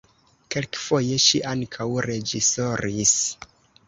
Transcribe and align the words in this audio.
Kelkfoje 0.53 1.19
ŝi 1.25 1.41
ankaŭ 1.49 1.87
reĝisoris. 2.05 3.13